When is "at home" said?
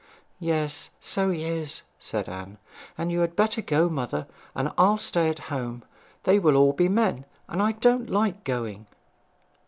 5.29-5.83